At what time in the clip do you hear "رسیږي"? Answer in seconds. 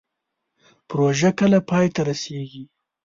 2.09-2.63